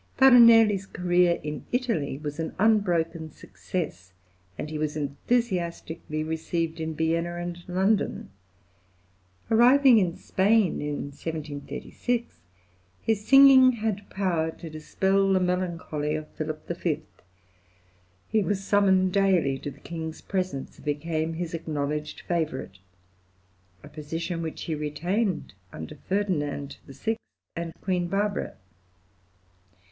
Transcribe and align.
Farinelli's 0.17 0.87
career 0.87 1.39
in 1.43 1.63
Italy 1.71 2.17
was 2.17 2.39
an 2.39 2.55
unbroken 2.57 3.29
success, 3.29 4.13
and 4.57 4.67
he 4.71 4.79
was 4.79 4.97
enthusiastically 4.97 6.23
received 6.23 6.79
in 6.79 6.95
Vienna 6.95 7.35
and 7.35 7.63
London. 7.67 8.31
Arriving 9.51 9.99
in 9.99 10.15
Spain 10.17 10.81
in 10.81 11.11
1736, 11.11 12.39
his 13.03 13.27
singing 13.27 13.73
had 13.73 14.09
power 14.09 14.49
to 14.49 14.71
dispel 14.71 15.31
the 15.33 15.39
{FARINELLI 15.39 15.67
FLORENCE, 15.77 15.79
1770.} 15.85 15.85
(115) 15.85 16.09
melancholy 16.09 16.15
of 16.15 16.27
Philip 16.31 16.81
V.; 16.97 17.03
he 18.29 18.41
was 18.43 18.63
summoned 18.63 19.13
daily 19.13 19.59
to 19.59 19.69
the 19.69 19.79
king's 19.79 20.21
presence, 20.21 20.77
and 20.79 20.85
became 20.85 21.35
his 21.35 21.53
acknowledged 21.53 22.21
favourite, 22.21 22.79
a 23.83 23.87
position 23.87 24.41
which 24.41 24.63
he 24.63 24.73
retained 24.73 25.53
under 25.71 25.93
Ferdinand 26.09 26.77
VI. 26.87 27.17
and 27.55 27.71
Queen 27.81 28.07
Barbara. 28.07 28.55